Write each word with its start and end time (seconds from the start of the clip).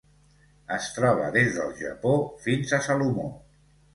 Es 0.77 0.87
troba 0.95 1.27
des 1.35 1.51
del 1.59 1.75
Japó 1.83 2.15
fins 2.47 2.75
a 2.79 2.83
Salomó. 2.89 3.29